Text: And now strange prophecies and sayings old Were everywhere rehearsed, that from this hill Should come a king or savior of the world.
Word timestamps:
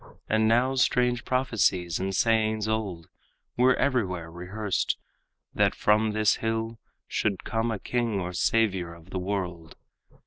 And 0.27 0.47
now 0.47 0.73
strange 0.73 1.25
prophecies 1.25 1.99
and 1.99 2.15
sayings 2.15 2.67
old 2.67 3.07
Were 3.55 3.75
everywhere 3.75 4.31
rehearsed, 4.31 4.97
that 5.53 5.75
from 5.75 6.13
this 6.13 6.37
hill 6.37 6.79
Should 7.07 7.43
come 7.43 7.69
a 7.69 7.77
king 7.77 8.19
or 8.19 8.33
savior 8.33 8.95
of 8.95 9.11
the 9.11 9.19
world. 9.19 9.75